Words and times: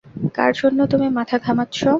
কার 0.35 0.51
জন্য 0.55 0.79
তুমি 0.85 1.07
মাথা 1.17 1.35
ঘামাচ্ছো? 1.45 1.89